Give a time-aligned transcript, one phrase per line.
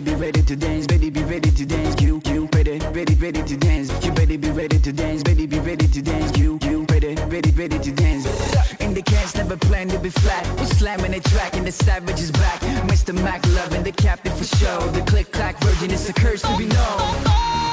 [0.00, 3.42] better be ready to dance, baby be ready to dance, you, you better, ready, ready
[3.42, 6.84] to dance, you better be ready to dance, baby be ready to dance, you, you
[6.86, 8.26] better, ready, ready to dance.
[8.80, 12.20] In the cast, never planned to be flat, we're slamming a track and the savage
[12.20, 13.14] is back, Mr.
[13.14, 17.69] Mac loving the captain for show, the click-clack virgin, is a curse to be known.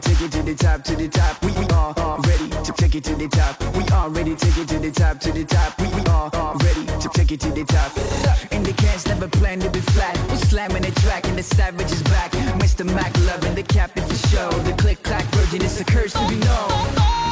[0.00, 1.42] take it to the top, to the top.
[1.44, 3.60] We are, ready to take it to the top.
[3.76, 5.78] We are ready, take it to the top, to the top.
[5.80, 7.92] We are, are ready to take it to the top.
[8.52, 10.16] And the cats never plan to be flat.
[10.28, 12.32] We're slamming the track and the savage is back.
[12.62, 12.84] Mr.
[12.84, 14.50] Mac loving the cap is for show.
[14.50, 17.23] The click clack virgin is a curse to be known.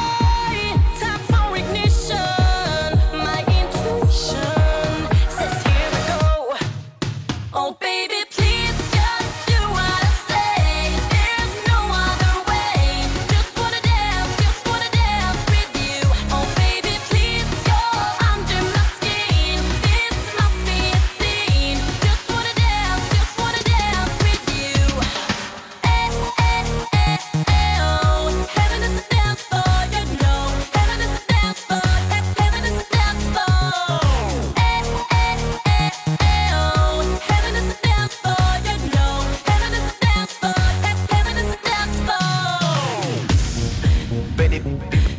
[44.35, 45.12] baby.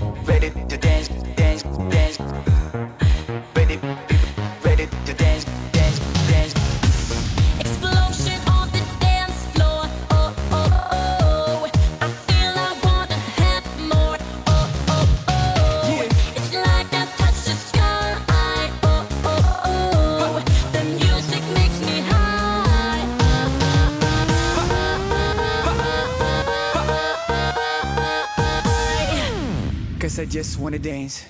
[30.15, 31.25] guess I just wanna dance.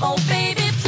[0.00, 0.87] Oh, baby,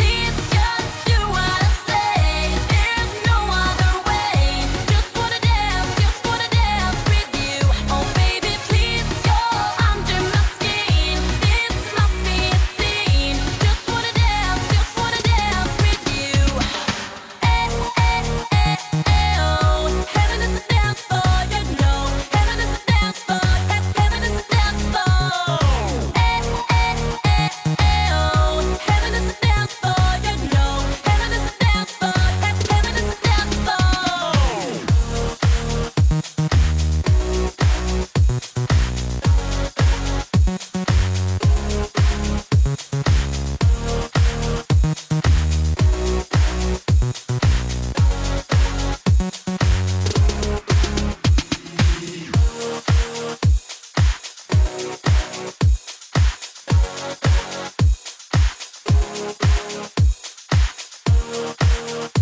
[61.93, 62.20] Thank